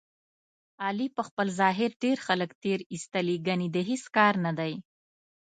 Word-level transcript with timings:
علي 0.85 1.07
په 1.17 1.21
خپل 1.27 1.47
ظاهر 1.59 1.89
ډېر 2.03 2.17
خلک 2.27 2.49
تېر 2.63 2.79
ایستلي، 2.93 3.37
ګني 3.47 3.67
د 3.75 3.77
هېڅ 3.89 4.03
کار 4.17 4.33
نه 4.45 4.51
دی. 4.59 4.73